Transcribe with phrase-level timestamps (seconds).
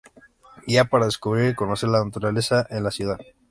[0.65, 3.19] Guía para descubrir y conocer la naturaleza en la ciudad.